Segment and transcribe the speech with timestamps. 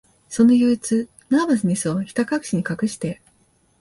[0.29, 3.21] その憂鬱、ナーバスネスを、ひたかくしに隠して、